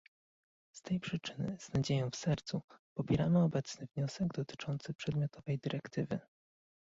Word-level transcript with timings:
Z 0.71 0.81
tej 0.81 0.99
przyczyny, 0.99 1.57
z 1.59 1.73
nadzieją 1.73 2.11
w 2.11 2.15
sercu, 2.15 2.61
popieramy 2.97 3.43
obecny 3.43 3.87
wniosek 3.95 4.33
dotyczący 4.33 4.93
przedmiotowej 4.93 5.59
dyrektywy 5.59 6.19